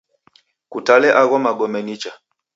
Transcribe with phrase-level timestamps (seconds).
[0.71, 2.11] Kutale agho magome nicha.